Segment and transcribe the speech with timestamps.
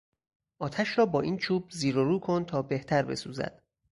[0.59, 3.63] آتش را با این چوب زیر و رو کن تا بهتر بسوزد.